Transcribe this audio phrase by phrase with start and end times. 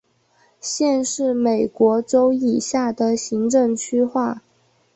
[0.59, 4.41] 县是美国州以下的行政区划。